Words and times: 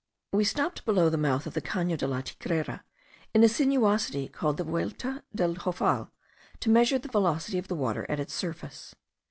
We 0.33 0.45
stopped 0.45 0.83
below 0.83 1.11
the 1.11 1.17
mouth 1.19 1.45
of 1.45 1.53
the 1.53 1.61
Cano 1.61 1.95
de 1.95 2.07
la 2.07 2.21
Tigrera, 2.21 2.83
in 3.35 3.43
a 3.43 3.47
sinuosity 3.47 4.29
called 4.31 4.57
la 4.59 4.65
Vuelta 4.65 5.21
del 5.35 5.53
Joval, 5.53 6.09
to 6.59 6.71
measure 6.71 6.97
the 6.97 7.07
velocity 7.07 7.59
of 7.59 7.67
the 7.67 7.75
water 7.75 8.07
at 8.09 8.19
its 8.19 8.33
surface. 8.33 8.95